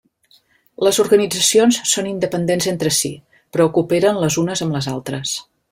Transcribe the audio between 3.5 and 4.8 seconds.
però cooperen les unes amb